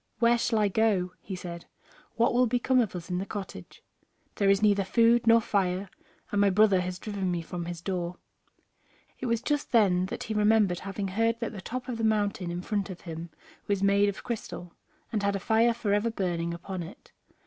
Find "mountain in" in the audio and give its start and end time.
12.03-12.63